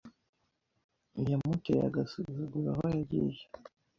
[1.29, 3.43] Yamuteye agasuzuguro aho yagiye